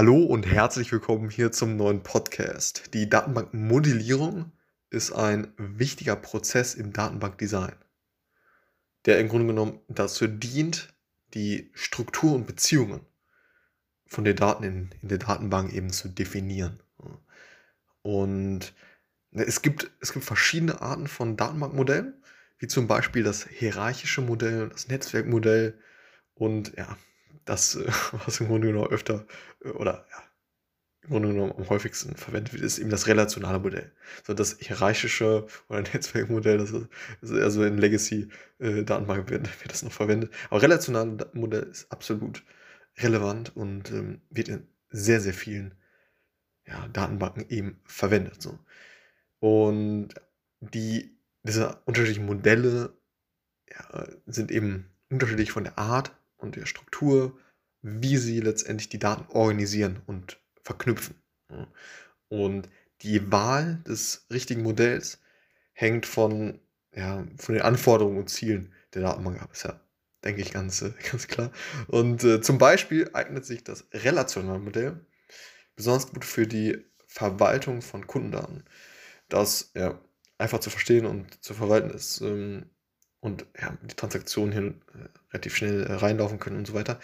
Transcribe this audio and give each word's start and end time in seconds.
Hallo 0.00 0.24
und 0.24 0.46
herzlich 0.46 0.90
willkommen 0.92 1.28
hier 1.28 1.52
zum 1.52 1.76
neuen 1.76 2.02
Podcast. 2.02 2.94
Die 2.94 3.10
Datenbankmodellierung 3.10 4.50
ist 4.88 5.12
ein 5.12 5.52
wichtiger 5.58 6.16
Prozess 6.16 6.74
im 6.74 6.94
Datenbankdesign, 6.94 7.74
der 9.04 9.20
im 9.20 9.28
Grunde 9.28 9.48
genommen 9.48 9.80
dazu 9.88 10.26
dient, 10.26 10.94
die 11.34 11.70
Struktur 11.74 12.32
und 12.34 12.46
Beziehungen 12.46 13.04
von 14.06 14.24
den 14.24 14.36
Daten 14.36 14.64
in, 14.64 14.90
in 15.02 15.08
der 15.10 15.18
Datenbank 15.18 15.74
eben 15.74 15.90
zu 15.90 16.08
definieren. 16.08 16.82
Und 18.00 18.72
es 19.32 19.60
gibt, 19.60 19.90
es 20.00 20.14
gibt 20.14 20.24
verschiedene 20.24 20.80
Arten 20.80 21.08
von 21.08 21.36
Datenbankmodellen, 21.36 22.14
wie 22.58 22.68
zum 22.68 22.86
Beispiel 22.86 23.22
das 23.22 23.46
hierarchische 23.46 24.22
Modell, 24.22 24.70
das 24.70 24.88
Netzwerkmodell 24.88 25.78
und 26.32 26.74
ja, 26.78 26.96
das, 27.50 27.74
äh, 27.74 27.86
was 28.24 28.40
im 28.40 28.48
Grunde 28.48 28.68
genommen 28.68 28.90
öfter 28.90 29.26
äh, 29.64 29.70
oder 29.70 30.06
ja, 30.10 30.22
im 31.02 31.10
Grunde 31.10 31.28
genommen 31.28 31.52
am 31.56 31.68
häufigsten 31.68 32.14
verwendet 32.16 32.52
wird, 32.52 32.62
ist 32.62 32.78
eben 32.78 32.90
das 32.90 33.06
relationale 33.06 33.58
Modell. 33.58 33.92
So 34.26 34.34
das 34.34 34.58
hierarchische 34.58 35.46
oder 35.68 35.80
Netzwerkmodell, 35.94 36.58
das 36.58 36.70
ist, 36.70 36.88
das 37.20 37.30
ist 37.30 37.38
eher 37.38 37.50
so 37.50 37.64
in 37.64 37.78
Legacy-Datenbanken 37.78 39.28
wird, 39.28 39.62
wird 39.62 39.72
das 39.72 39.82
noch 39.82 39.92
verwendet. 39.92 40.32
Aber 40.50 40.62
relationale 40.62 41.28
Modell 41.32 41.64
ist 41.64 41.90
absolut 41.90 42.44
relevant 42.98 43.56
und 43.56 43.90
ähm, 43.90 44.20
wird 44.30 44.48
in 44.48 44.66
sehr, 44.90 45.20
sehr 45.20 45.34
vielen 45.34 45.74
ja, 46.66 46.86
Datenbanken 46.88 47.46
eben 47.48 47.80
verwendet. 47.84 48.42
So. 48.42 48.58
Und 49.38 50.08
die, 50.60 51.16
diese 51.42 51.80
unterschiedlichen 51.86 52.26
Modelle 52.26 52.92
ja, 53.70 54.06
sind 54.26 54.50
eben 54.50 54.90
unterschiedlich 55.08 55.50
von 55.50 55.64
der 55.64 55.78
Art 55.78 56.12
und 56.40 56.56
der 56.56 56.66
Struktur, 56.66 57.38
wie 57.82 58.16
sie 58.16 58.40
letztendlich 58.40 58.88
die 58.88 58.98
Daten 58.98 59.30
organisieren 59.32 60.02
und 60.06 60.38
verknüpfen. 60.62 61.16
Und 62.28 62.68
die 63.02 63.32
Wahl 63.32 63.82
des 63.86 64.26
richtigen 64.30 64.62
Modells 64.62 65.20
hängt 65.72 66.06
von, 66.06 66.60
ja, 66.94 67.26
von 67.38 67.54
den 67.54 67.62
Anforderungen 67.62 68.18
und 68.18 68.28
Zielen 68.28 68.72
der 68.94 69.02
Datenbank 69.02 69.42
ab. 69.42 69.50
Ist 69.52 69.64
ja, 69.64 69.80
denke 70.24 70.42
ich, 70.42 70.52
ganz, 70.52 70.82
äh, 70.82 70.92
ganz 71.10 71.26
klar. 71.26 71.50
Und 71.88 72.24
äh, 72.24 72.40
zum 72.40 72.58
Beispiel 72.58 73.10
eignet 73.14 73.44
sich 73.46 73.64
das 73.64 73.86
relationale 73.92 74.58
Modell 74.58 75.00
besonders 75.76 76.08
gut 76.12 76.24
für 76.24 76.46
die 76.46 76.84
Verwaltung 77.06 77.82
von 77.82 78.06
Kundendaten. 78.06 78.64
Das 79.28 79.70
ja, 79.74 79.98
einfach 80.38 80.60
zu 80.60 80.70
verstehen 80.70 81.06
und 81.06 81.42
zu 81.42 81.54
verwalten 81.54 81.90
ist 81.90 82.20
ähm, 82.20 82.66
und 83.20 83.46
ja, 83.60 83.76
die 83.82 83.94
Transaktionen 83.94 84.52
hier 84.52 84.62
äh, 85.00 85.08
relativ 85.32 85.56
schnell 85.56 85.84
äh, 85.84 85.92
reinlaufen 85.92 86.38
können 86.38 86.56
und 86.56 86.66
so 86.66 86.74
weiter. 86.74 86.98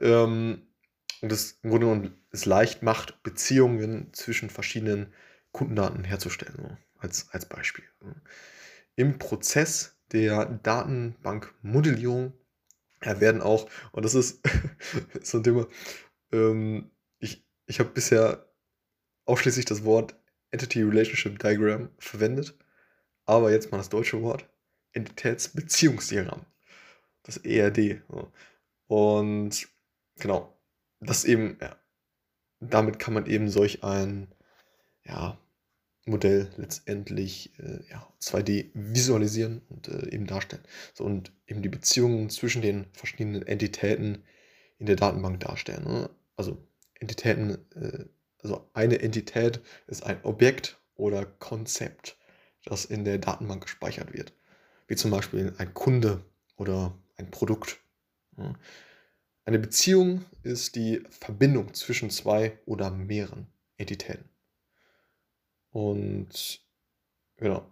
Ähm, 0.00 0.62
und 1.22 1.30
das 1.30 1.58
im 1.62 1.70
Grunde 1.70 1.86
genommen 1.86 2.24
es 2.30 2.44
leicht 2.44 2.82
macht, 2.82 3.22
Beziehungen 3.22 4.12
zwischen 4.12 4.50
verschiedenen 4.50 5.12
Kundendaten 5.52 6.04
herzustellen, 6.04 6.54
so, 6.56 6.76
als, 6.98 7.28
als 7.30 7.46
Beispiel. 7.46 7.84
Im 8.96 9.18
Prozess 9.18 9.96
der 10.12 10.46
Datenbankmodellierung 10.46 12.32
ja, 13.04 13.20
werden 13.20 13.42
auch, 13.42 13.68
und 13.92 14.04
das 14.04 14.14
ist 14.14 14.40
so 15.22 15.38
ein 15.38 15.44
Thema, 15.44 15.66
ähm, 16.32 16.90
ich, 17.18 17.46
ich 17.66 17.80
habe 17.80 17.90
bisher 17.90 18.46
ausschließlich 19.24 19.64
das 19.64 19.84
Wort 19.84 20.16
Entity 20.50 20.82
Relationship 20.82 21.38
Diagram 21.38 21.90
verwendet, 21.98 22.58
aber 23.24 23.50
jetzt 23.52 23.70
mal 23.70 23.78
das 23.78 23.88
deutsche 23.88 24.20
Wort 24.22 24.48
Entitätsbeziehungsdiagramm. 24.92 26.44
Das 27.22 27.36
ERD. 27.38 28.02
Und 28.86 29.68
genau, 30.18 30.56
das 31.00 31.24
eben, 31.24 31.58
ja, 31.60 31.76
damit 32.60 32.98
kann 32.98 33.14
man 33.14 33.26
eben 33.26 33.48
solch 33.48 33.84
ein 33.84 34.28
ja, 35.04 35.38
Modell 36.06 36.50
letztendlich 36.56 37.58
äh, 37.58 37.80
ja, 37.90 38.06
2D 38.20 38.70
visualisieren 38.74 39.62
und 39.68 39.88
äh, 39.88 40.10
eben 40.10 40.26
darstellen. 40.26 40.64
So, 40.94 41.04
und 41.04 41.32
eben 41.46 41.62
die 41.62 41.68
Beziehungen 41.68 42.30
zwischen 42.30 42.62
den 42.62 42.86
verschiedenen 42.92 43.46
Entitäten 43.46 44.24
in 44.78 44.86
der 44.86 44.96
Datenbank 44.96 45.40
darstellen. 45.40 45.84
Ne? 45.84 46.10
Also 46.36 46.58
Entitäten, 46.94 47.58
äh, 47.74 48.04
also 48.42 48.68
eine 48.72 49.00
Entität 49.00 49.60
ist 49.86 50.02
ein 50.02 50.22
Objekt 50.24 50.80
oder 50.94 51.26
Konzept, 51.26 52.18
das 52.64 52.86
in 52.86 53.04
der 53.04 53.18
Datenbank 53.18 53.62
gespeichert 53.62 54.12
wird 54.12 54.32
wie 54.90 54.96
zum 54.96 55.12
Beispiel 55.12 55.54
ein 55.58 55.72
Kunde 55.72 56.20
oder 56.56 56.98
ein 57.16 57.30
Produkt. 57.30 57.78
Eine 59.44 59.58
Beziehung 59.60 60.24
ist 60.42 60.74
die 60.74 61.00
Verbindung 61.10 61.72
zwischen 61.74 62.10
zwei 62.10 62.58
oder 62.66 62.90
mehreren 62.90 63.46
Entitäten. 63.76 64.28
Und 65.70 66.60
genau. 67.36 67.64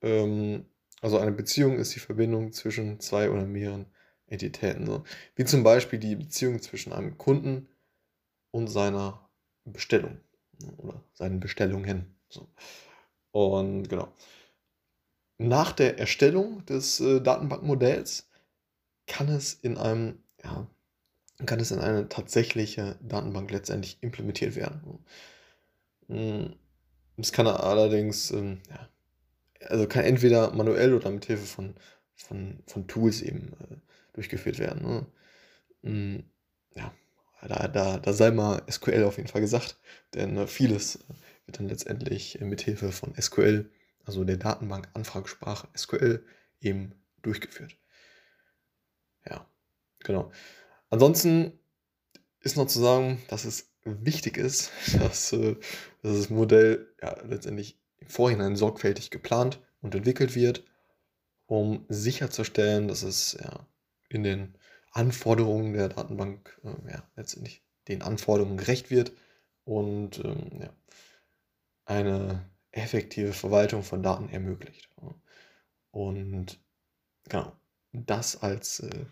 Ähm, 0.00 0.64
also 1.02 1.18
eine 1.18 1.32
Beziehung 1.32 1.76
ist 1.76 1.94
die 1.94 2.00
Verbindung 2.00 2.54
zwischen 2.54 3.00
zwei 3.00 3.28
oder 3.28 3.44
mehreren 3.44 3.84
Entitäten. 4.26 5.04
Wie 5.36 5.44
zum 5.44 5.62
Beispiel 5.62 5.98
die 5.98 6.16
Beziehung 6.16 6.62
zwischen 6.62 6.94
einem 6.94 7.18
Kunden 7.18 7.68
und 8.50 8.68
seiner 8.68 9.28
Bestellung 9.66 10.18
oder 10.78 11.04
seinen 11.12 11.38
Bestellungen. 11.38 12.16
Und 13.30 13.90
genau 13.90 14.10
nach 15.48 15.72
der 15.72 15.98
Erstellung 15.98 16.64
des 16.66 17.00
äh, 17.00 17.20
Datenbankmodells 17.20 18.28
kann 19.06 19.28
es 19.28 19.54
in 19.54 19.76
einem, 19.76 20.22
ja, 20.42 20.68
kann 21.46 21.60
es 21.60 21.70
in 21.70 21.80
eine 21.80 22.08
tatsächliche 22.08 22.98
Datenbank 23.02 23.50
letztendlich 23.50 23.98
implementiert 24.00 24.56
werden. 24.56 25.04
Hm, 26.08 26.54
es 27.16 27.32
kann 27.32 27.46
allerdings, 27.46 28.30
ähm, 28.30 28.60
ja, 28.70 28.88
also 29.68 29.86
kann 29.86 30.04
entweder 30.04 30.52
manuell 30.54 30.94
oder 30.94 31.10
mit 31.10 31.24
Hilfe 31.24 31.46
von, 31.46 31.74
von, 32.14 32.62
von 32.66 32.86
Tools 32.86 33.22
eben 33.22 33.52
äh, 33.60 33.76
durchgeführt 34.14 34.58
werden. 34.58 34.82
Ne? 34.82 35.06
Hm, 35.82 36.24
ja, 36.74 36.94
da, 37.46 37.68
da, 37.68 37.98
da 37.98 38.12
sei 38.12 38.30
mal 38.30 38.62
SQL 38.70 39.04
auf 39.04 39.16
jeden 39.16 39.28
Fall 39.28 39.40
gesagt, 39.40 39.78
denn 40.14 40.36
äh, 40.36 40.46
vieles 40.46 41.04
wird 41.46 41.58
dann 41.58 41.68
letztendlich 41.68 42.40
mit 42.40 42.62
Hilfe 42.62 42.92
von 42.92 43.14
SQL 43.20 43.70
also 44.04 44.24
der 44.24 44.36
Datenbank 44.36 44.88
Anfragesprache 44.94 45.68
SQL, 45.76 46.24
eben 46.60 46.94
durchgeführt. 47.22 47.76
Ja, 49.28 49.46
genau. 50.00 50.30
Ansonsten 50.90 51.58
ist 52.40 52.56
noch 52.56 52.66
zu 52.66 52.80
sagen, 52.80 53.22
dass 53.28 53.44
es 53.44 53.72
wichtig 53.84 54.36
ist, 54.36 54.70
dass, 54.98 55.32
äh, 55.32 55.56
dass 56.02 56.16
das 56.16 56.30
Modell 56.30 56.94
ja, 57.02 57.16
letztendlich 57.24 57.78
im 57.98 58.08
Vorhinein 58.08 58.56
sorgfältig 58.56 59.10
geplant 59.10 59.60
und 59.80 59.94
entwickelt 59.94 60.34
wird, 60.34 60.64
um 61.46 61.84
sicherzustellen, 61.88 62.88
dass 62.88 63.02
es 63.02 63.36
ja, 63.40 63.66
in 64.08 64.22
den 64.22 64.56
Anforderungen 64.92 65.74
der 65.74 65.88
Datenbank 65.88 66.60
äh, 66.64 66.92
ja, 66.92 67.02
letztendlich 67.16 67.62
den 67.88 68.02
Anforderungen 68.02 68.56
gerecht 68.56 68.90
wird 68.90 69.12
und 69.64 70.18
ähm, 70.24 70.60
ja, 70.60 70.70
eine 71.84 72.48
effektive 72.74 73.32
Verwaltung 73.32 73.82
von 73.82 74.02
Daten 74.02 74.28
ermöglicht. 74.28 74.88
Und 75.90 76.58
genau, 77.28 77.52
das 77.92 78.42
als 78.42 78.80
äh, 78.80 79.06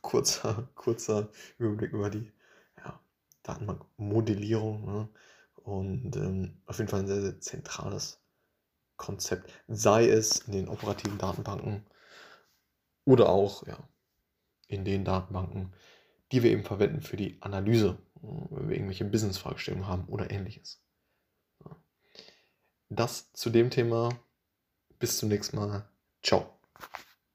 kurzer, 0.00 0.68
kurzer 0.74 1.30
Überblick 1.58 1.92
über 1.92 2.10
die 2.10 2.32
ja, 2.78 3.00
Datenbankmodellierung. 3.42 4.84
Ne? 4.84 5.08
Und 5.56 6.16
ähm, 6.16 6.60
auf 6.66 6.78
jeden 6.78 6.88
Fall 6.90 7.00
ein 7.00 7.06
sehr, 7.06 7.22
sehr 7.22 7.40
zentrales 7.40 8.20
Konzept. 8.96 9.52
Sei 9.68 10.08
es 10.08 10.40
in 10.40 10.52
den 10.52 10.68
operativen 10.68 11.18
Datenbanken 11.18 11.86
oder 13.04 13.28
auch 13.28 13.66
ja, 13.66 13.78
in 14.66 14.84
den 14.84 15.04
Datenbanken, 15.04 15.72
die 16.32 16.42
wir 16.42 16.50
eben 16.50 16.64
verwenden 16.64 17.02
für 17.02 17.16
die 17.16 17.40
Analyse, 17.40 17.98
wenn 18.20 18.68
wir 18.68 18.76
irgendwelche 18.76 19.04
Business-Fragestellungen 19.04 19.86
haben 19.86 20.06
oder 20.06 20.30
ähnliches. 20.30 20.83
Das 22.88 23.32
zu 23.32 23.50
dem 23.50 23.70
Thema. 23.70 24.10
Bis 24.98 25.18
zum 25.18 25.28
nächsten 25.28 25.56
Mal. 25.56 25.84
Ciao. 26.22 26.58